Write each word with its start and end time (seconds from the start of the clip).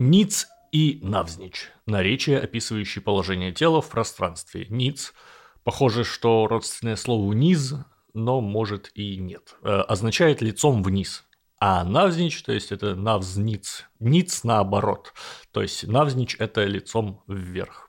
Ниц 0.00 0.48
и 0.72 0.98
навзничь. 1.02 1.70
Наречие, 1.84 2.38
описывающее 2.40 3.02
положение 3.02 3.52
тела 3.52 3.82
в 3.82 3.90
пространстве. 3.90 4.66
Ниц. 4.70 5.12
Похоже, 5.62 6.04
что 6.04 6.46
родственное 6.46 6.96
слову 6.96 7.34
низ, 7.34 7.74
но 8.14 8.40
может 8.40 8.90
и 8.94 9.18
нет. 9.18 9.56
Э, 9.62 9.80
означает 9.82 10.40
лицом 10.40 10.82
вниз. 10.82 11.24
А 11.58 11.84
навзничь, 11.84 12.42
то 12.42 12.52
есть 12.52 12.72
это 12.72 12.94
навзниц. 12.94 13.84
Ниц 13.98 14.42
наоборот. 14.42 15.12
То 15.52 15.60
есть 15.60 15.86
навзничь 15.86 16.34
это 16.38 16.64
лицом 16.64 17.22
вверх. 17.28 17.88